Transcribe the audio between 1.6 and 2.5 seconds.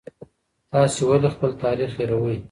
تاریخ هېروئ؟